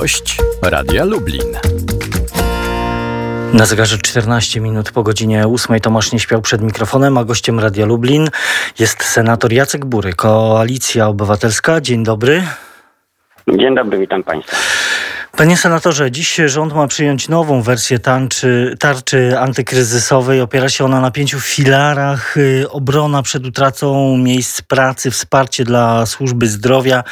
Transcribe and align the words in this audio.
Gość 0.00 0.36
Radia 0.62 1.04
Lublin. 1.04 1.58
Na 3.52 3.66
zegarze 3.66 3.98
14 3.98 4.60
minut 4.60 4.92
po 4.92 5.02
godzinie 5.02 5.46
8 5.48 5.80
Tomasz 5.80 6.12
nie 6.12 6.18
śpiał 6.18 6.42
przed 6.42 6.62
mikrofonem, 6.62 7.18
a 7.18 7.24
gościem 7.24 7.60
Radia 7.60 7.86
Lublin 7.86 8.28
jest 8.78 9.04
senator 9.04 9.52
Jacek 9.52 9.84
Bury, 9.84 10.12
Koalicja 10.12 11.08
Obywatelska. 11.08 11.80
Dzień 11.80 12.04
dobry. 12.04 12.42
Dzień 13.48 13.74
dobry, 13.74 13.98
witam 13.98 14.24
Państwa. 14.24 14.56
Panie 15.38 15.56
senatorze, 15.56 16.10
dziś 16.10 16.40
rząd 16.46 16.74
ma 16.74 16.86
przyjąć 16.86 17.28
nową 17.28 17.62
wersję 17.62 17.98
tarczy, 17.98 18.76
tarczy 18.78 19.38
antykryzysowej. 19.38 20.40
Opiera 20.40 20.68
się 20.68 20.84
ona 20.84 21.00
na 21.00 21.10
pięciu 21.10 21.40
filarach. 21.40 22.36
Y, 22.36 22.70
obrona 22.70 23.22
przed 23.22 23.46
utratą 23.46 24.16
miejsc 24.16 24.62
pracy, 24.62 25.10
wsparcie 25.10 25.64
dla 25.64 26.06
służby 26.06 26.48
zdrowia, 26.48 27.04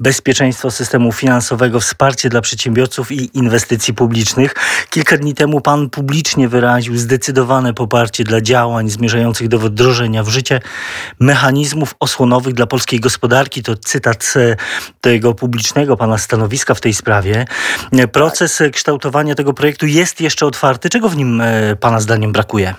bezpieczeństwo 0.00 0.70
systemu 0.70 1.12
finansowego, 1.12 1.80
wsparcie 1.80 2.28
dla 2.28 2.40
przedsiębiorców 2.40 3.12
i 3.12 3.38
inwestycji 3.38 3.94
publicznych. 3.94 4.54
Kilka 4.90 5.16
dni 5.16 5.34
temu 5.34 5.60
pan 5.60 5.90
publicznie 5.90 6.48
wyraził 6.48 6.96
zdecydowane 6.96 7.74
poparcie 7.74 8.24
dla 8.24 8.40
działań 8.40 8.90
zmierzających 8.90 9.48
do 9.48 9.58
wdrożenia 9.58 10.22
w 10.22 10.28
życie 10.28 10.60
mechanizmów 11.20 11.94
osłonowych 12.00 12.54
dla 12.54 12.66
polskiej 12.66 13.00
gospodarki. 13.00 13.62
To 13.62 13.76
cytat 13.76 14.34
tego 15.00 15.34
publicznego 15.34 15.96
pana 15.96 16.18
stanowiska 16.18 16.74
w 16.74 16.80
tej 16.80 16.94
sprawie. 16.94 17.46
Proces 18.12 18.62
kształtowania 18.72 19.34
tego 19.34 19.52
projektu 19.52 19.86
jest 19.86 20.20
jeszcze 20.20 20.46
otwarty. 20.46 20.88
Czego 20.88 21.08
w 21.08 21.16
nim 21.16 21.40
e, 21.40 21.76
Pana 21.76 22.00
zdaniem 22.00 22.32
brakuje? 22.32 22.74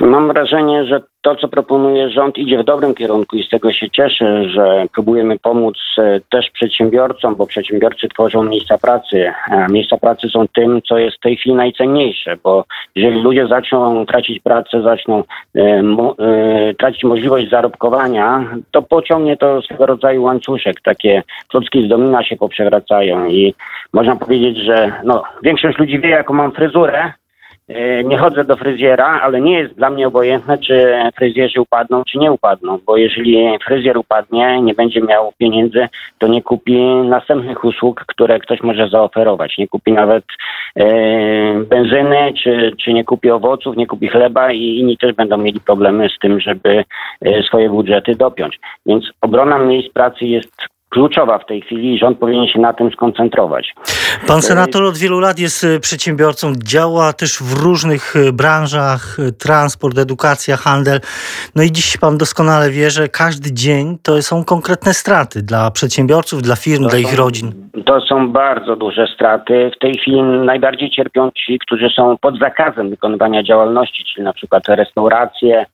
Mam 0.00 0.28
wrażenie, 0.28 0.84
że 0.84 1.00
to, 1.22 1.36
co 1.36 1.48
proponuje 1.48 2.10
rząd, 2.10 2.38
idzie 2.38 2.58
w 2.58 2.64
dobrym 2.64 2.94
kierunku 2.94 3.36
i 3.36 3.44
z 3.44 3.48
tego 3.48 3.72
się 3.72 3.90
cieszę, 3.90 4.48
że 4.48 4.86
próbujemy 4.92 5.38
pomóc 5.38 5.78
e, 5.98 6.20
też 6.30 6.50
przedsiębiorcom, 6.50 7.36
bo 7.36 7.46
przedsiębiorcy 7.46 8.08
tworzą 8.08 8.42
miejsca 8.42 8.78
pracy. 8.78 9.32
Miejsca 9.70 9.96
pracy 9.96 10.28
są 10.28 10.48
tym, 10.48 10.82
co 10.88 10.98
jest 10.98 11.16
w 11.16 11.20
tej 11.20 11.36
chwili 11.36 11.54
najcenniejsze, 11.54 12.36
bo 12.42 12.64
jeżeli 12.94 13.22
ludzie 13.22 13.46
zaczną 13.46 14.06
tracić 14.06 14.40
pracę, 14.42 14.82
zaczną 14.82 15.24
e, 15.54 15.82
mo, 15.82 16.14
e, 16.18 16.74
tracić 16.74 17.04
możliwość 17.04 17.50
zarobkowania, 17.50 18.44
to 18.70 18.82
pociągnie 18.82 19.36
to 19.36 19.62
swego 19.62 19.86
rodzaju 19.86 20.22
łańcuszek. 20.22 20.80
Takie 20.80 21.22
klocki 21.48 21.86
z 21.86 21.88
domina 21.88 22.24
się 22.24 22.36
poprzewracają 22.36 23.26
i 23.26 23.54
można 23.92 24.16
powiedzieć, 24.16 24.56
że 24.56 24.92
no, 25.04 25.22
większość 25.42 25.78
ludzi 25.78 26.00
wie, 26.00 26.08
jaką 26.08 26.34
mam 26.34 26.52
fryzurę, 26.52 27.12
nie 28.04 28.18
chodzę 28.18 28.44
do 28.44 28.56
fryzjera, 28.56 29.20
ale 29.22 29.40
nie 29.40 29.58
jest 29.58 29.74
dla 29.74 29.90
mnie 29.90 30.06
obojętne, 30.06 30.58
czy 30.58 30.94
fryzjerzy 31.16 31.60
upadną, 31.60 32.02
czy 32.04 32.18
nie 32.18 32.32
upadną, 32.32 32.78
bo 32.86 32.96
jeżeli 32.96 33.58
fryzjer 33.64 33.98
upadnie, 33.98 34.62
nie 34.62 34.74
będzie 34.74 35.00
miał 35.00 35.32
pieniędzy, 35.38 35.88
to 36.18 36.26
nie 36.26 36.42
kupi 36.42 36.76
następnych 37.04 37.64
usług, 37.64 38.04
które 38.06 38.38
ktoś 38.38 38.60
może 38.60 38.88
zaoferować. 38.88 39.58
Nie 39.58 39.68
kupi 39.68 39.92
nawet 39.92 40.24
e, 40.76 40.84
benzyny, 41.64 42.32
czy, 42.42 42.72
czy 42.84 42.92
nie 42.92 43.04
kupi 43.04 43.30
owoców, 43.30 43.76
nie 43.76 43.86
kupi 43.86 44.08
chleba 44.08 44.52
i 44.52 44.62
inni 44.62 44.96
też 44.96 45.12
będą 45.12 45.36
mieli 45.36 45.60
problemy 45.60 46.08
z 46.08 46.18
tym, 46.18 46.40
żeby 46.40 46.84
e, 47.20 47.42
swoje 47.42 47.70
budżety 47.70 48.16
dopiąć. 48.16 48.60
Więc 48.86 49.04
obrona 49.20 49.58
miejsc 49.58 49.92
pracy 49.92 50.24
jest 50.24 50.68
kluczowa 50.90 51.38
w 51.38 51.46
tej 51.46 51.60
chwili 51.60 51.94
i 51.94 51.98
rząd 51.98 52.18
powinien 52.18 52.46
się 52.46 52.60
na 52.60 52.72
tym 52.72 52.90
skoncentrować. 52.90 53.74
Pan 54.26 54.42
senator 54.42 54.82
od 54.84 54.98
wielu 54.98 55.20
lat 55.20 55.38
jest 55.38 55.64
e, 55.64 55.80
przedsiębiorcą, 55.80 56.52
działa 56.64 57.12
też 57.12 57.38
w 57.42 57.64
różnych 57.64 58.16
e, 58.16 58.32
branżach, 58.32 59.16
e, 59.28 59.32
transport, 59.32 59.98
edukacja, 59.98 60.56
handel. 60.56 61.00
No 61.56 61.62
i 61.62 61.72
dziś 61.72 61.96
pan 61.96 62.18
doskonale 62.18 62.70
wie, 62.70 62.90
że 62.90 63.08
każdy 63.08 63.52
dzień 63.52 63.98
to 64.02 64.22
są 64.22 64.44
konkretne 64.44 64.94
straty 64.94 65.42
dla 65.42 65.70
przedsiębiorców, 65.70 66.42
dla 66.42 66.56
firm, 66.56 66.82
to 66.82 66.88
dla 66.88 66.98
ich 66.98 67.18
rodzin. 67.18 67.52
To 67.84 68.00
są 68.00 68.32
bardzo 68.32 68.76
duże 68.76 69.06
straty. 69.14 69.70
W 69.76 69.78
tej 69.78 69.94
chwili 69.98 70.22
najbardziej 70.22 70.90
cierpią 70.90 71.30
ci, 71.30 71.58
którzy 71.58 71.88
są 71.96 72.16
pod 72.20 72.38
zakazem 72.38 72.90
wykonywania 72.90 73.42
działalności, 73.42 74.04
czyli 74.04 74.24
na 74.24 74.32
przykład 74.32 74.62
restauracje, 74.68 75.66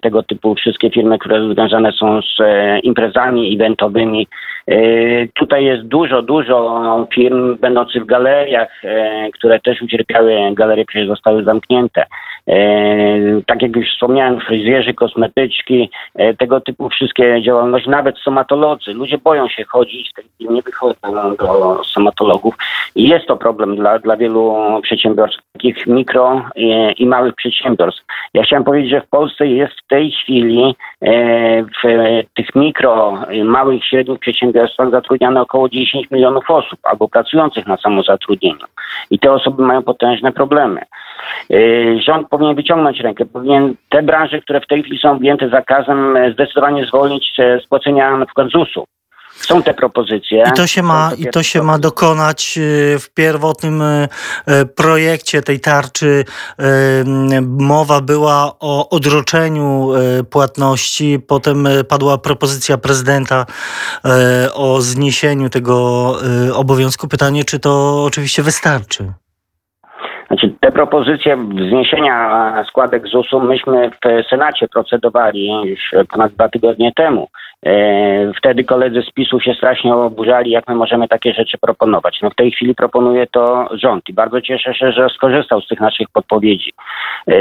tego 0.00 0.22
typu 0.22 0.54
wszystkie 0.54 0.90
firmy, 0.90 1.18
które 1.18 1.54
związane 1.54 1.92
są 1.92 2.20
z 2.22 2.40
e, 2.40 2.78
imprezami 2.78 3.54
eventowymi. 3.54 4.26
E, 4.66 4.76
tutaj 5.34 5.64
jest 5.64 5.82
dużo, 5.82 6.22
dużo 6.22 7.06
firm 7.14 7.58
będących 7.58 8.02
w 8.02 8.06
galeriach, 8.06 8.82
które 9.34 9.60
też 9.60 9.82
ucierpiały. 9.82 10.34
Galerie 10.52 10.84
przecież 10.84 11.08
zostały 11.08 11.44
zamknięte. 11.44 12.06
Tak 13.46 13.62
jak 13.62 13.76
już 13.76 13.86
wspomniałem, 13.88 14.40
fryzjerzy, 14.40 14.94
kosmetyczki, 14.94 15.90
tego 16.38 16.60
typu 16.60 16.88
wszystkie 16.88 17.42
działalności, 17.42 17.90
nawet 17.90 18.18
stomatolodzy. 18.18 18.92
Ludzie 18.92 19.18
boją 19.18 19.48
się 19.48 19.64
chodzić, 19.64 20.12
nie 20.40 20.62
wychodzą 20.62 20.96
do 21.38 21.84
stomatologów. 21.84 22.54
Jest 22.96 23.26
to 23.26 23.36
problem 23.36 23.76
dla, 23.76 23.98
dla 23.98 24.16
wielu 24.16 24.54
przedsiębiorstw, 24.82 25.42
takich 25.52 25.86
mikro 25.86 26.42
i, 26.56 26.94
i 26.98 27.06
małych 27.06 27.34
przedsiębiorstw. 27.34 28.02
Ja 28.34 28.42
chciałem 28.42 28.64
powiedzieć, 28.64 28.90
że 28.90 29.00
w 29.00 29.08
Polsce 29.08 29.46
jest 29.46 29.74
w 29.74 29.86
tej 29.86 30.10
chwili 30.10 30.74
e, 31.00 31.62
w 31.62 31.82
tych 32.34 32.54
mikro, 32.54 33.18
małych 33.44 33.82
i 33.82 33.88
średnich 33.88 34.18
przedsiębiorstwach 34.18 34.90
zatrudniane 34.90 35.40
około 35.40 35.68
10 35.68 36.10
milionów 36.10 36.50
osób 36.50 36.78
albo 36.82 37.08
pracujących 37.08 37.66
na 37.66 37.76
samozatrudnieniu. 37.76 38.66
I 39.10 39.18
te 39.18 39.32
osoby 39.32 39.62
mają 39.62 39.82
potężne 39.82 40.32
problemy. 40.32 40.80
E, 41.50 41.56
rząd 42.00 42.28
powinien 42.28 42.54
wyciągnąć 42.56 43.00
rękę, 43.00 43.24
powinien 43.26 43.74
te 43.88 44.02
branże, 44.02 44.40
które 44.40 44.60
w 44.60 44.66
tej 44.66 44.82
chwili 44.82 44.98
są 44.98 45.12
objęte 45.12 45.48
zakazem, 45.48 46.18
zdecydowanie 46.32 46.86
zwolnić 46.86 47.36
z 47.64 47.66
płacenia 47.66 48.16
na 48.16 48.26
przykład 48.26 48.48
ZUS-u. 48.48 48.84
Są 49.40 49.62
te 49.62 49.74
propozycje. 49.74 50.44
I 50.48 50.52
to 50.56 50.66
się 50.66 50.82
ma, 50.82 51.10
i 51.18 51.26
to 51.26 51.42
się 51.42 51.62
ma 51.62 51.78
dokonać 51.78 52.58
y, 52.58 52.98
w 52.98 53.10
pierwotnym 53.10 53.82
y, 53.82 54.08
y, 54.48 54.66
projekcie 54.66 55.42
tej 55.42 55.60
tarczy. 55.60 56.24
Mowa 57.42 58.00
była 58.00 58.52
o 58.60 58.88
odroczeniu 58.88 59.90
płatności, 60.30 61.18
potem 61.26 61.68
padła 61.88 62.18
propozycja 62.18 62.78
prezydenta 62.78 63.46
o 64.54 64.80
zniesieniu 64.80 65.50
tego 65.50 66.16
obowiązku. 66.54 67.08
Pytanie, 67.08 67.44
czy 67.44 67.58
to 67.58 68.04
oczywiście 68.04 68.42
wystarczy? 68.42 69.12
Te 70.64 70.72
propozycje 70.72 71.46
zniesienia 71.70 72.64
składek 72.68 73.08
ZUS-u 73.08 73.40
myśmy 73.40 73.90
w 73.90 74.28
Senacie 74.28 74.68
procedowali 74.68 75.46
już 75.64 75.94
ponad 76.12 76.32
dwa 76.32 76.48
tygodnie 76.48 76.92
temu. 76.92 77.28
E, 77.66 78.32
wtedy 78.32 78.64
koledzy 78.64 79.02
z 79.02 79.10
PiSu 79.10 79.40
się 79.40 79.54
strasznie 79.54 79.94
oburzali, 79.94 80.50
jak 80.50 80.68
my 80.68 80.74
możemy 80.74 81.08
takie 81.08 81.32
rzeczy 81.32 81.58
proponować. 81.58 82.18
No 82.22 82.30
w 82.30 82.34
tej 82.34 82.50
chwili 82.50 82.74
proponuje 82.74 83.26
to 83.26 83.68
rząd 83.72 84.08
i 84.08 84.12
bardzo 84.12 84.40
cieszę 84.40 84.74
się, 84.74 84.92
że 84.92 85.08
skorzystał 85.08 85.60
z 85.60 85.68
tych 85.68 85.80
naszych 85.80 86.08
podpowiedzi. 86.12 86.72
E, 87.28 87.34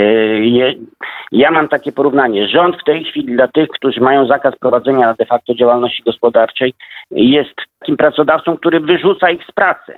ja 1.31 1.51
mam 1.51 1.67
takie 1.67 1.91
porównanie. 1.91 2.47
Rząd 2.47 2.75
w 2.81 2.83
tej 2.83 3.03
chwili 3.03 3.35
dla 3.35 3.47
tych, 3.47 3.69
którzy 3.69 4.01
mają 4.01 4.27
zakaz 4.27 4.55
prowadzenia 4.55 5.13
de 5.13 5.25
facto 5.25 5.55
działalności 5.55 6.03
gospodarczej, 6.03 6.73
jest 7.11 7.55
takim 7.79 7.97
pracodawcą, 7.97 8.57
który 8.57 8.79
wyrzuca 8.79 9.31
ich 9.31 9.43
z 9.43 9.51
pracy 9.51 9.93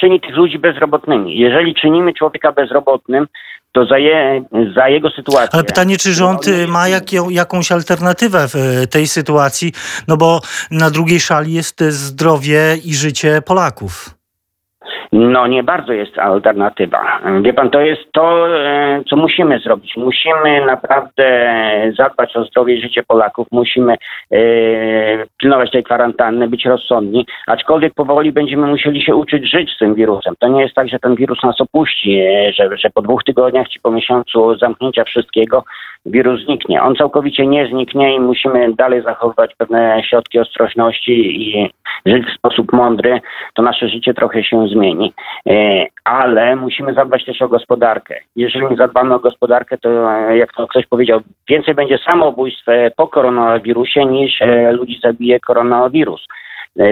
czyni 0.00 0.20
tych 0.20 0.36
ludzi 0.36 0.58
bezrobotnymi. 0.58 1.38
Jeżeli 1.38 1.74
czynimy 1.74 2.14
człowieka 2.14 2.52
bezrobotnym, 2.52 3.26
to 3.72 3.86
za, 3.86 3.98
je, 3.98 4.44
za 4.74 4.88
jego 4.88 5.10
sytuację. 5.10 5.48
Ale 5.52 5.64
pytanie, 5.64 5.96
czy 5.96 6.12
rząd 6.12 6.48
y, 6.48 6.66
ma 6.66 6.88
jak, 6.88 7.04
jakąś 7.30 7.72
alternatywę 7.72 8.48
w 8.48 8.54
y, 8.54 8.86
tej 8.86 9.06
sytuacji? 9.06 9.72
No 10.08 10.16
bo 10.16 10.40
na 10.70 10.90
drugiej 10.90 11.20
szali 11.20 11.52
jest 11.52 11.80
zdrowie 11.80 12.76
i 12.84 12.94
życie 12.94 13.42
Polaków. 13.42 14.15
No 15.18 15.46
nie 15.46 15.62
bardzo 15.62 15.92
jest 15.92 16.18
alternatywa. 16.18 17.20
Wie 17.42 17.52
pan, 17.52 17.70
to 17.70 17.80
jest 17.80 18.12
to, 18.12 18.56
e, 18.58 19.02
co 19.10 19.16
musimy 19.16 19.58
zrobić. 19.58 19.96
Musimy 19.96 20.66
naprawdę 20.66 21.52
zadbać 21.98 22.36
o 22.36 22.44
zdrowie 22.44 22.74
i 22.74 22.82
życie 22.82 23.02
Polaków. 23.02 23.46
Musimy 23.52 23.92
e, 23.92 24.38
pilnować 25.38 25.70
tej 25.70 25.84
kwarantanny, 25.84 26.48
być 26.48 26.64
rozsądni, 26.64 27.26
aczkolwiek 27.46 27.94
powoli 27.94 28.32
będziemy 28.32 28.66
musieli 28.66 29.02
się 29.02 29.14
uczyć 29.14 29.50
żyć 29.50 29.70
z 29.70 29.78
tym 29.78 29.94
wirusem. 29.94 30.34
To 30.38 30.48
nie 30.48 30.62
jest 30.62 30.74
tak, 30.74 30.88
że 30.88 30.98
ten 30.98 31.14
wirus 31.14 31.42
nas 31.42 31.60
opuści, 31.60 32.18
e, 32.18 32.52
że, 32.52 32.76
że 32.76 32.90
po 32.90 33.02
dwóch 33.02 33.24
tygodniach 33.24 33.68
czy 33.68 33.80
po 33.80 33.90
miesiącu 33.90 34.56
zamknięcia 34.58 35.04
wszystkiego 35.04 35.64
wirus 36.06 36.44
zniknie. 36.44 36.82
On 36.82 36.96
całkowicie 36.96 37.46
nie 37.46 37.66
zniknie 37.66 38.14
i 38.14 38.20
musimy 38.20 38.74
dalej 38.74 39.02
zachowywać 39.02 39.54
pewne 39.58 40.02
środki 40.04 40.38
ostrożności 40.38 41.12
i 41.42 41.70
żyć 42.06 42.26
w 42.26 42.38
sposób 42.38 42.72
mądry. 42.72 43.20
To 43.54 43.62
nasze 43.62 43.88
życie 43.88 44.14
trochę 44.14 44.44
się 44.44 44.68
zmieni. 44.68 45.05
E, 45.48 45.86
ale 46.04 46.56
musimy 46.56 46.94
zadbać 46.94 47.24
też 47.24 47.42
o 47.42 47.48
gospodarkę. 47.48 48.14
Jeżeli 48.36 48.66
nie 48.66 48.76
zadbamy 48.76 49.14
o 49.14 49.18
gospodarkę, 49.18 49.78
to 49.78 50.12
e, 50.12 50.36
jak 50.36 50.52
to 50.52 50.66
ktoś 50.66 50.86
powiedział, 50.86 51.20
więcej 51.48 51.74
będzie 51.74 51.98
samobójstw 51.98 52.68
e, 52.68 52.90
po 52.90 53.08
koronawirusie 53.08 54.04
niż 54.04 54.40
ludzi 54.72 55.00
zabije 55.02 55.40
koronawirus. 55.40 56.26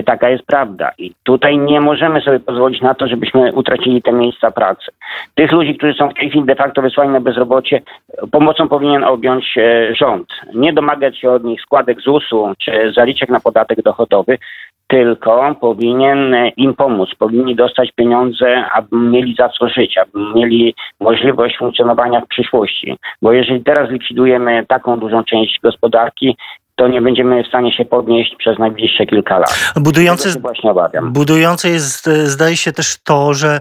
Taka 0.06 0.28
jest 0.28 0.46
prawda. 0.46 0.90
I 0.98 1.12
tutaj 1.22 1.58
nie 1.58 1.80
możemy 1.80 2.20
sobie 2.20 2.40
pozwolić 2.40 2.80
na 2.80 2.94
to, 2.94 3.08
żebyśmy 3.08 3.52
utracili 3.52 4.02
te 4.02 4.12
miejsca 4.12 4.50
pracy. 4.50 4.92
Tych 5.34 5.52
ludzi, 5.52 5.76
którzy 5.76 5.94
są 5.94 6.08
w 6.08 6.14
tej 6.14 6.30
chwili 6.30 6.44
de 6.44 6.54
facto 6.54 6.82
wysłani 6.82 7.12
na 7.12 7.20
bezrobocie, 7.20 7.82
pomocą 8.32 8.68
powinien 8.68 9.04
objąć 9.04 9.54
rząd. 9.90 10.28
Nie 10.54 10.72
domagać 10.72 11.18
się 11.18 11.30
od 11.30 11.44
nich 11.44 11.60
składek 11.60 12.00
ZUS-u 12.00 12.52
czy 12.58 12.92
zaliczek 12.96 13.28
na 13.28 13.40
podatek 13.40 13.82
dochodowy, 13.82 14.38
tylko 14.94 15.54
powinien 15.60 16.34
im 16.56 16.74
pomóc, 16.74 17.10
powinni 17.18 17.54
dostać 17.54 17.92
pieniądze, 17.92 18.64
aby 18.74 18.96
mieli 18.96 19.34
za 19.38 19.48
co 19.48 19.68
żyć, 19.68 19.98
aby 19.98 20.34
mieli 20.34 20.74
możliwość 21.00 21.58
funkcjonowania 21.58 22.20
w 22.20 22.26
przyszłości. 22.26 22.96
Bo 23.22 23.32
jeżeli 23.32 23.64
teraz 23.64 23.90
likwidujemy 23.90 24.66
taką 24.66 24.98
dużą 24.98 25.24
część 25.24 25.60
gospodarki, 25.62 26.36
to 26.76 26.88
nie 26.88 27.02
będziemy 27.02 27.44
w 27.44 27.46
stanie 27.46 27.72
się 27.72 27.84
podnieść 27.84 28.36
przez 28.38 28.58
najbliższe 28.58 29.06
kilka 29.06 29.38
lat. 29.38 29.72
Budujące, 29.76 30.40
właśnie 30.40 30.70
obawiam. 30.70 31.12
budujące 31.12 31.68
jest, 31.68 32.08
e, 32.08 32.26
zdaje 32.26 32.56
się 32.56 32.72
też 32.72 33.02
to, 33.04 33.34
że 33.34 33.60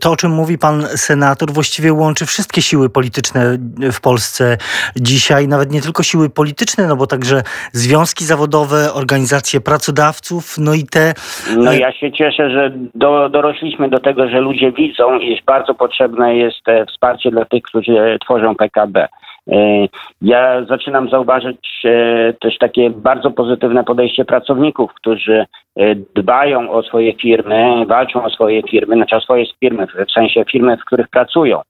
to, 0.00 0.10
o 0.10 0.16
czym 0.16 0.30
mówi 0.30 0.58
pan 0.58 0.82
senator, 0.82 1.50
właściwie 1.52 1.92
łączy 1.92 2.26
wszystkie 2.26 2.62
siły 2.62 2.90
polityczne 2.90 3.58
w 3.92 4.00
Polsce 4.00 4.56
dzisiaj, 4.96 5.48
nawet 5.48 5.70
nie 5.72 5.82
tylko 5.82 6.02
siły 6.02 6.30
polityczne, 6.30 6.86
no 6.86 6.96
bo 6.96 7.06
także 7.06 7.42
związki 7.72 8.24
zawodowe, 8.24 8.92
organizacje 8.92 9.60
pracodawców, 9.60 10.54
no 10.58 10.74
i 10.74 10.84
te... 10.84 11.14
No 11.56 11.72
ja 11.72 11.92
się 11.92 12.12
cieszę, 12.12 12.50
że 12.50 12.72
do, 12.94 13.28
dorośliśmy 13.28 13.88
do 13.88 13.98
tego, 13.98 14.28
że 14.28 14.40
ludzie 14.40 14.72
widzą, 14.72 15.18
iż 15.18 15.42
bardzo 15.44 15.74
potrzebne 15.74 16.36
jest 16.36 16.68
e, 16.68 16.86
wsparcie 16.86 17.30
dla 17.30 17.44
tych, 17.44 17.62
którzy 17.62 18.18
tworzą 18.24 18.54
PKB. 18.54 19.08
E, 19.50 19.88
ja 20.22 20.64
zaczynam 20.64 21.08
zauważyć 21.10 21.58
e, 21.84 22.32
też 22.40 22.58
takie 22.58 22.90
bardzo 22.90 23.30
pozytywne 23.30 23.84
podejście 23.84 24.24
pracowników, 24.24 24.94
którzy 24.94 25.46
e, 25.76 25.94
dbają 25.94 26.70
o 26.70 26.82
swoje 26.82 27.12
firmy, 27.14 27.86
walczą 27.86 28.24
o 28.24 28.30
swoje 28.30 28.62
firmy, 28.62 28.96
znaczy 28.96 29.16
o 29.16 29.20
swoje 29.20 29.44
firmy, 29.60 29.86
w 30.08 30.12
sensie 30.12 30.44
firmy, 30.52 30.76
w 30.76 30.84
których 30.84 31.08
pracują. 31.08 31.60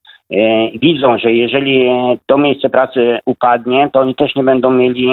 Widzą, 0.75 1.19
że 1.19 1.33
jeżeli 1.33 1.91
to 2.27 2.39
miejsce 2.39 2.71
pracy 2.71 3.19
upadnie, 3.27 3.91
to 3.93 4.01
oni 4.01 4.15
też 4.15 4.35
nie 4.35 4.43
będą 4.43 4.71
mieli 4.71 5.09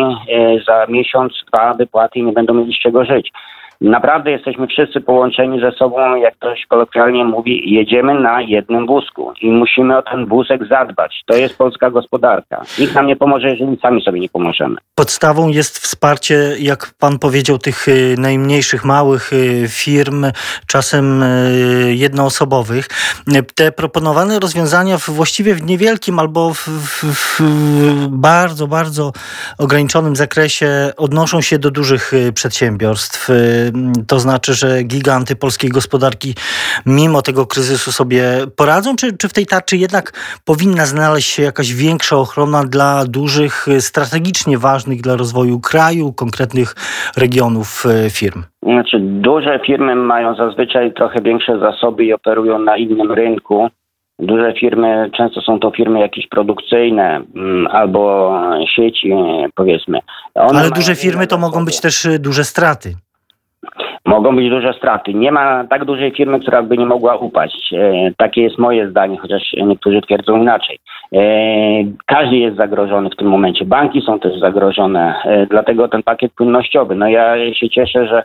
za 0.68 0.86
miesiąc, 0.90 1.34
dwa 1.54 1.74
wypłaty 1.74 2.20
i 2.20 2.24
nie 2.24 2.32
będą 2.32 2.54
mieli 2.54 2.74
z 2.74 2.80
czego 2.80 3.06
żyć. 3.06 3.32
Naprawdę 3.82 4.32
jesteśmy 4.32 4.68
wszyscy 4.68 5.02
połączeni 5.02 5.60
ze 5.60 5.72
sobą, 5.72 6.16
jak 6.16 6.36
ktoś 6.36 6.66
kolokwialnie 6.66 7.26
mówi, 7.26 7.74
jedziemy 7.74 8.20
na 8.20 8.42
jednym 8.42 8.86
wózku 8.86 9.34
i 9.42 9.52
musimy 9.52 9.98
o 9.98 10.02
ten 10.02 10.26
wózek 10.26 10.68
zadbać. 10.68 11.22
To 11.26 11.36
jest 11.36 11.58
polska 11.58 11.90
gospodarka. 11.90 12.62
Nikt 12.80 12.96
nam 12.96 13.08
nie 13.08 13.16
pomoże, 13.16 13.50
jeżeli 13.50 13.78
sami 13.82 14.02
sobie 14.02 14.20
nie 14.20 14.30
pomożemy. 14.30 14.76
Podstawą 14.96 15.48
jest 15.48 15.80
wsparcie, 15.80 16.36
jak 16.60 16.94
pan 17.00 17.20
powiedział, 17.20 17.58
tych 17.58 17.88
y, 17.88 18.16
najmniejszych, 18.18 18.86
małych 18.86 19.34
y, 19.34 19.66
firm, 19.68 20.26
czasem 20.68 21.24
y, 21.24 21.96
jednoosobowych. 21.96 22.88
Te 23.56 23.72
proponowane 23.72 24.40
rozwiązania 24.40 24.98
właściwie 25.08 25.56
w 25.56 25.64
niewielkim 25.64 26.20
albo 26.20 26.54
w, 26.54 26.68
w, 26.68 27.04
w 27.40 28.08
bardzo, 28.08 28.68
bardzo 28.68 29.12
ograniczonym 29.58 30.16
zakresie 30.16 30.68
odnoszą 30.98 31.42
się 31.42 31.60
do 31.60 31.72
dużych 31.72 32.12
przedsiębiorstw 32.34 33.30
to 34.08 34.20
znaczy, 34.20 34.54
że 34.54 34.84
giganty 34.84 35.36
polskiej 35.36 35.70
gospodarki 35.70 36.34
mimo 36.86 37.22
tego 37.22 37.46
kryzysu 37.46 37.92
sobie 37.92 38.24
poradzą? 38.58 38.96
Czy, 38.96 39.18
czy 39.18 39.30
w 39.30 39.34
tej 39.34 39.46
tarczy 39.46 39.78
jednak 39.78 40.12
powinna 40.46 40.86
znaleźć 40.86 41.30
się 41.30 41.44
jakaś 41.44 41.74
większa 41.74 42.16
ochrona 42.16 42.64
dla 42.64 43.06
dużych, 43.06 43.66
strategicznie 43.80 44.58
ważnych 44.58 45.02
dla 45.02 45.16
rozwoju 45.16 45.60
kraju, 45.60 46.14
konkretnych 46.14 46.76
regionów 47.18 47.84
e, 47.86 48.10
firm? 48.10 48.44
Znaczy, 48.64 49.00
duże 49.00 49.60
firmy 49.66 49.96
mają 49.96 50.36
zazwyczaj 50.36 50.94
trochę 50.94 51.22
większe 51.22 51.60
zasoby 51.60 52.06
i 52.06 52.14
operują 52.14 52.60
na 52.60 52.78
innym 52.78 53.12
rynku. 53.12 53.70
Duże 54.20 54.54
firmy, 54.60 55.10
często 55.18 55.42
są 55.42 55.60
to 55.60 55.72
firmy 55.72 56.00
jakieś 56.00 56.28
produkcyjne 56.28 57.22
mm, 57.36 57.68
albo 57.68 58.32
sieci, 58.76 59.14
powiedzmy. 59.56 60.00
One 60.36 60.60
Ale 60.60 60.70
duże 60.70 60.96
firmy 60.96 61.28
to 61.28 61.38
mogą 61.38 61.66
być 61.66 61.82
też 61.82 62.06
e, 62.06 62.20
duże 62.20 62.44
straty 62.44 62.94
mogą 64.06 64.36
być 64.36 64.50
duże 64.50 64.74
straty. 64.74 65.14
Nie 65.14 65.32
ma 65.32 65.64
tak 65.70 65.86
dużej 65.86 66.12
firmy, 66.12 66.40
która 66.40 66.64
by 66.64 66.78
nie 66.78 66.86
mogła 66.86 67.16
upaść. 67.16 67.74
E, 67.74 68.12
takie 68.18 68.42
jest 68.42 68.58
moje 68.58 68.90
zdanie, 68.90 69.18
chociaż 69.18 69.54
niektórzy 69.54 70.02
twierdzą 70.02 70.42
inaczej. 70.42 70.80
E, 71.14 71.20
każdy 72.06 72.38
jest 72.38 72.58
zagrożony 72.58 73.10
w 73.10 73.16
tym 73.16 73.28
momencie. 73.28 73.66
Banki 73.66 74.02
są 74.02 74.20
też 74.20 74.40
zagrożone, 74.40 75.16
e, 75.26 75.46
dlatego 75.46 75.88
ten 75.88 76.04
pakiet 76.04 76.34
płynnościowy. 76.34 76.96
No 76.96 77.08
ja 77.08 77.54
się 77.54 77.70
cieszę, 77.70 78.08
że 78.08 78.24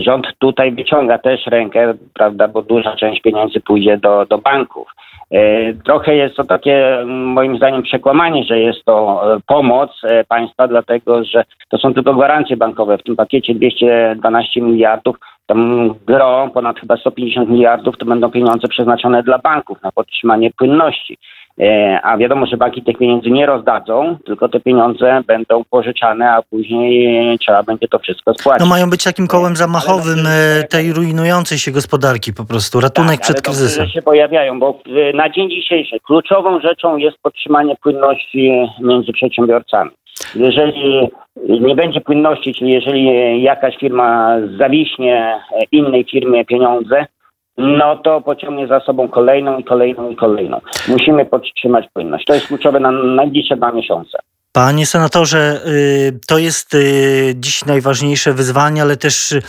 rząd 0.00 0.26
tutaj 0.38 0.72
wyciąga 0.72 1.18
też 1.18 1.46
rękę, 1.46 1.94
prawda, 2.14 2.48
bo 2.48 2.62
duża 2.62 2.96
część 2.96 3.22
pieniędzy 3.22 3.60
pójdzie 3.60 3.98
do, 3.98 4.26
do 4.26 4.38
banków. 4.38 4.88
E, 5.30 5.72
trochę 5.74 6.16
jest 6.16 6.36
to 6.36 6.44
takie 6.44 7.04
moim 7.06 7.56
zdaniem 7.56 7.82
przekłamanie, 7.82 8.44
że 8.44 8.58
jest 8.58 8.84
to 8.84 9.22
e, 9.34 9.40
pomoc 9.46 9.90
e, 10.04 10.24
państwa, 10.24 10.68
dlatego 10.68 11.24
że 11.24 11.44
to 11.68 11.78
są 11.78 11.94
tylko 11.94 12.14
gwarancje 12.14 12.56
bankowe. 12.56 12.98
W 12.98 13.02
tym 13.02 13.16
pakiecie 13.16 13.54
212 13.54 14.60
miliardów, 14.60 15.16
tam 15.46 15.88
gro, 16.06 16.50
ponad 16.54 16.80
chyba 16.80 16.96
150 16.96 17.48
miliardów, 17.48 17.98
to 17.98 18.06
będą 18.06 18.30
pieniądze 18.30 18.68
przeznaczone 18.68 19.22
dla 19.22 19.38
banków 19.38 19.82
na 19.82 19.92
podtrzymanie 19.92 20.50
płynności. 20.50 21.18
E, 21.60 22.00
a 22.02 22.16
wiadomo, 22.16 22.46
że 22.46 22.56
banki 22.56 22.82
tych 22.82 22.98
pieniędzy 22.98 23.30
nie 23.30 23.46
rozdadzą, 23.46 24.16
tylko 24.26 24.48
te 24.48 24.60
pieniądze 24.60 25.22
będą 25.26 25.64
pożyczane, 25.70 26.30
a 26.30 26.42
później 26.42 27.38
trzeba 27.38 27.62
będzie 27.62 27.88
to 27.88 27.98
wszystko 27.98 28.34
spłacić. 28.34 28.60
No 28.60 28.66
mają 28.66 28.90
być 28.90 29.04
takim 29.04 29.26
kołem 29.26 29.56
zamachowym 29.56 30.26
e, 30.26 30.64
tej 30.64 30.92
rujnującej 30.92 31.58
się 31.58 31.70
gospodarki 31.70 32.32
po 32.32 32.44
prostu, 32.44 32.80
ratunek 32.80 33.16
tak, 33.16 33.20
przed 33.20 33.42
kryzysem. 33.42 33.88
się 33.88 34.02
pojawiają, 34.02 34.60
bo 34.60 34.80
na 35.14 35.30
dzień 35.30 35.50
dzisiejszy 35.50 36.00
kluczową 36.00 36.60
rzeczą 36.60 36.96
jest 36.96 37.18
podtrzymanie 37.22 37.76
płynności 37.82 38.68
między 38.80 39.12
przedsiębiorcami. 39.12 39.90
Jeżeli 40.34 41.08
nie 41.46 41.74
będzie 41.74 42.00
płynności, 42.00 42.54
czyli 42.54 42.72
jeżeli 42.72 43.42
jakaś 43.42 43.76
firma 43.76 44.36
zawiśnie 44.58 45.40
innej 45.72 46.04
firmie 46.04 46.44
pieniądze, 46.44 47.06
no 47.56 47.96
to 47.96 48.20
pociągnie 48.20 48.66
za 48.66 48.80
sobą 48.80 49.08
kolejną 49.08 49.58
i 49.58 49.64
kolejną 49.64 50.10
i 50.10 50.16
kolejną. 50.16 50.60
Musimy 50.88 51.24
podtrzymać 51.24 51.86
płynność. 51.92 52.24
To 52.24 52.34
jest 52.34 52.46
kluczowe 52.46 52.80
na 52.80 52.90
najbliższe 52.92 53.56
dwa 53.56 53.72
miesiące. 53.72 54.18
Panie 54.56 54.86
senatorze, 54.86 55.60
y, 55.66 56.20
to 56.26 56.38
jest 56.38 56.74
y, 56.74 57.34
dziś 57.36 57.64
najważniejsze 57.64 58.32
wyzwanie, 58.34 58.82
ale 58.82 58.96
też 58.96 59.32
y, 59.32 59.42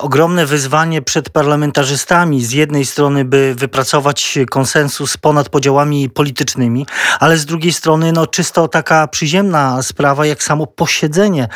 ogromne 0.00 0.46
wyzwanie 0.46 1.02
przed 1.02 1.30
parlamentarzystami. 1.30 2.44
Z 2.44 2.52
jednej 2.52 2.86
strony, 2.86 3.24
by 3.24 3.54
wypracować 3.54 4.38
konsensus 4.50 5.16
ponad 5.16 5.48
podziałami 5.48 6.10
politycznymi, 6.10 6.86
ale 7.20 7.36
z 7.36 7.46
drugiej 7.46 7.72
strony, 7.72 8.12
no, 8.12 8.26
czysto 8.26 8.68
taka 8.68 9.08
przyziemna 9.08 9.82
sprawa, 9.82 10.26
jak 10.26 10.42
samo 10.42 10.66
posiedzenie 10.66 11.48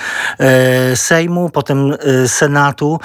Sejmu, 0.95 1.51
potem 1.51 1.95
Senatu, 2.27 3.01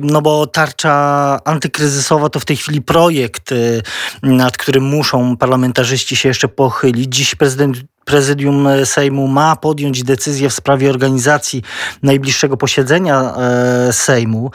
no 0.00 0.22
bo 0.22 0.46
tarcza 0.46 1.38
antykryzysowa 1.44 2.28
to 2.28 2.40
w 2.40 2.44
tej 2.44 2.56
chwili 2.56 2.82
projekt, 2.82 3.50
nad 4.22 4.56
którym 4.56 4.84
muszą 4.84 5.36
parlamentarzyści 5.36 6.16
się 6.16 6.28
jeszcze 6.28 6.48
pochylić. 6.48 7.14
Dziś 7.14 7.34
prezydent 7.34 7.91
prezydium 8.04 8.68
Sejmu 8.84 9.28
ma 9.28 9.56
podjąć 9.56 10.04
decyzję 10.04 10.48
w 10.48 10.52
sprawie 10.52 10.90
organizacji 10.90 11.62
najbliższego 12.02 12.56
posiedzenia 12.56 13.20
e, 13.20 13.92
Sejmu. 13.92 14.50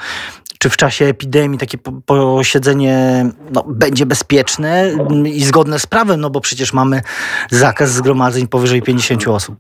Czy 0.60 0.70
w 0.70 0.78
czasie 0.78 1.06
epidemii 1.06 1.60
takie 1.60 1.78
posiedzenie 2.06 3.26
no, 3.54 3.64
będzie 3.68 4.06
bezpieczne 4.06 4.84
i 5.26 5.40
zgodne 5.40 5.80
z 5.80 5.88
prawem, 5.88 6.22
no 6.22 6.30
bo 6.30 6.42
przecież 6.42 6.74
mamy 6.74 7.02
zakaz 7.50 7.90
zgromadzeń 7.90 8.48
powyżej 8.48 8.82
50 8.82 9.28
osób. 9.28 9.58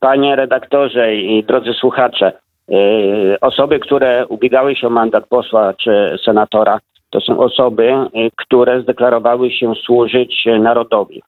Panie, 0.00 0.36
redaktorze 0.36 1.14
i 1.14 1.44
drodzy 1.44 1.72
słuchacze, 1.72 2.32
yy, 2.68 3.36
osoby, 3.40 3.78
które 3.78 4.26
ubiegały 4.26 4.76
się 4.76 4.86
o 4.86 4.90
mandat 4.90 5.26
posła 5.26 5.74
czy 5.74 6.16
senatora, 6.24 6.80
to 7.10 7.20
są 7.20 7.38
osoby, 7.38 7.92
które 8.36 8.82
zdeklarowały 8.82 9.50
się 9.50 9.74
służyć 9.84 10.44
narodowi. 10.60 11.22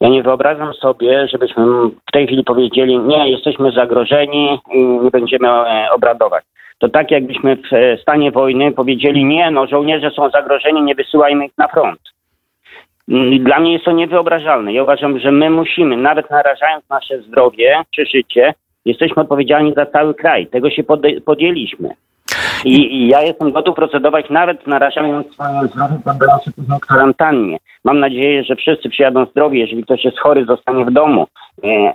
Ja 0.00 0.08
nie 0.08 0.22
wyobrażam 0.22 0.74
sobie, 0.74 1.28
żebyśmy 1.28 1.64
w 2.08 2.12
tej 2.12 2.26
chwili 2.26 2.44
powiedzieli, 2.44 2.98
nie, 2.98 3.30
jesteśmy 3.30 3.72
zagrożeni 3.72 4.58
i 4.74 4.84
nie 4.84 5.10
będziemy 5.10 5.48
e, 5.48 5.88
obradować. 5.90 6.44
To 6.78 6.88
tak 6.88 7.10
jakbyśmy 7.10 7.56
w 7.56 7.72
e, 7.72 7.96
stanie 7.96 8.30
wojny 8.30 8.72
powiedzieli, 8.72 9.24
nie, 9.24 9.50
no 9.50 9.66
żołnierze 9.66 10.10
są 10.10 10.30
zagrożeni, 10.30 10.82
nie 10.82 10.94
wysyłajmy 10.94 11.46
ich 11.46 11.58
na 11.58 11.68
front. 11.68 12.00
Mm, 13.08 13.44
dla 13.44 13.60
mnie 13.60 13.72
jest 13.72 13.84
to 13.84 13.92
niewyobrażalne. 13.92 14.72
Ja 14.72 14.82
uważam, 14.82 15.18
że 15.18 15.32
my 15.32 15.50
musimy, 15.50 15.96
nawet 15.96 16.30
narażając 16.30 16.88
nasze 16.88 17.22
zdrowie 17.22 17.82
czy 17.90 18.06
życie, 18.06 18.54
jesteśmy 18.84 19.22
odpowiedzialni 19.22 19.74
za 19.74 19.86
cały 19.86 20.14
kraj. 20.14 20.46
Tego 20.46 20.70
się 20.70 20.82
podjęliśmy. 21.24 21.88
I, 22.64 22.96
I, 22.96 23.08
ja 23.08 23.22
jestem 23.22 23.52
gotów 23.52 23.76
procedować 23.76 24.30
nawet 24.30 24.66
narażając 24.66 25.32
swoje 25.32 25.68
zdrowie, 25.68 25.94
poddając 26.04 26.44
się 26.44 26.50
później 26.52 26.80
kwarantannie. 26.80 27.58
Mam 27.84 28.00
nadzieję, 28.00 28.44
że 28.44 28.56
wszyscy 28.56 28.88
przyjadą 28.88 29.26
zdrowi, 29.26 29.58
jeżeli 29.58 29.82
ktoś 29.82 30.04
jest 30.04 30.18
chory, 30.18 30.44
zostanie 30.44 30.84
w 30.84 30.90
domu. 30.90 31.26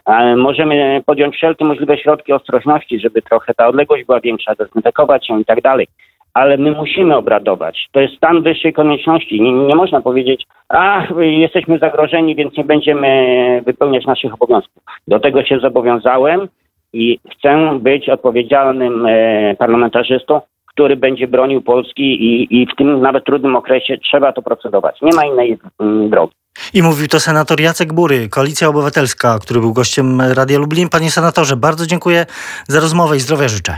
Ale 0.05 0.35
możemy 0.35 1.03
podjąć 1.05 1.35
wszelkie 1.35 1.65
możliwe 1.65 1.97
środki 1.97 2.33
ostrożności, 2.33 2.99
żeby 2.99 3.21
trochę 3.21 3.53
ta 3.53 3.67
odległość 3.67 4.05
była 4.05 4.19
większa, 4.19 4.55
dezynfekować 4.55 5.27
się 5.27 5.41
i 5.41 5.45
tak 5.45 5.61
dalej. 5.61 5.87
Ale 6.33 6.57
my 6.57 6.71
musimy 6.71 7.15
obradować. 7.15 7.87
To 7.91 7.99
jest 7.99 8.15
stan 8.15 8.43
wyższej 8.43 8.73
konieczności. 8.73 9.41
Nie, 9.41 9.51
nie 9.51 9.75
można 9.75 10.01
powiedzieć, 10.01 10.45
a 10.69 11.07
jesteśmy 11.19 11.79
zagrożeni, 11.79 12.35
więc 12.35 12.57
nie 12.57 12.63
będziemy 12.63 13.61
wypełniać 13.65 14.05
naszych 14.05 14.33
obowiązków. 14.33 14.83
Do 15.07 15.19
tego 15.19 15.43
się 15.43 15.59
zobowiązałem 15.59 16.47
i 16.93 17.19
chcę 17.31 17.79
być 17.79 18.09
odpowiedzialnym 18.09 19.05
e, 19.05 19.55
parlamentarzystą, 19.55 20.41
który 20.73 20.95
będzie 20.95 21.27
bronił 21.27 21.61
Polski 21.61 22.03
i, 22.03 22.61
i 22.61 22.67
w 22.73 22.75
tym 22.75 23.01
nawet 23.01 23.25
trudnym 23.25 23.55
okresie 23.55 23.97
trzeba 23.97 24.33
to 24.33 24.41
procedować. 24.41 25.01
Nie 25.01 25.15
ma 25.15 25.25
innej 25.25 25.57
mm, 25.79 26.09
drogi. 26.09 26.33
I 26.73 26.83
mówił 26.83 27.07
to 27.07 27.19
senator 27.19 27.61
Jacek 27.61 27.93
Bury, 27.93 28.29
Koalicja 28.29 28.67
Obywatelska, 28.67 29.39
który 29.41 29.59
był 29.59 29.73
gościem 29.73 30.21
Radia 30.21 30.59
Lublin. 30.59 30.89
Panie 30.89 31.11
senatorze, 31.11 31.55
bardzo 31.55 31.85
dziękuję 31.85 32.25
za 32.67 32.79
rozmowę 32.79 33.15
i 33.15 33.19
zdrowia 33.19 33.47
życzę. 33.47 33.73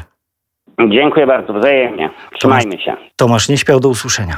Dziękuję 0.89 1.27
bardzo, 1.27 1.53
wzajemnie. 1.53 2.09
Trzymajmy 2.39 2.79
się. 2.79 2.97
Tomasz 3.15 3.49
nie 3.49 3.57
śpiał 3.57 3.79
do 3.79 3.89
usłyszenia. 3.89 4.35